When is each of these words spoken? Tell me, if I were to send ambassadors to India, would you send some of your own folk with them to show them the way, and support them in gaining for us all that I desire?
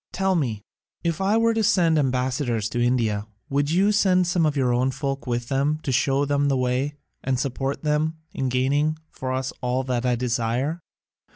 Tell 0.11 0.33
me, 0.33 0.63
if 1.03 1.21
I 1.21 1.37
were 1.37 1.53
to 1.53 1.63
send 1.63 1.99
ambassadors 1.99 2.69
to 2.69 2.83
India, 2.83 3.27
would 3.49 3.69
you 3.69 3.91
send 3.91 4.25
some 4.25 4.47
of 4.47 4.57
your 4.57 4.73
own 4.73 4.89
folk 4.89 5.27
with 5.27 5.49
them 5.49 5.77
to 5.83 5.91
show 5.91 6.25
them 6.25 6.47
the 6.47 6.57
way, 6.57 6.95
and 7.23 7.39
support 7.39 7.83
them 7.83 8.15
in 8.33 8.49
gaining 8.49 8.97
for 9.11 9.31
us 9.31 9.53
all 9.61 9.83
that 9.83 10.03
I 10.03 10.15
desire? 10.15 10.81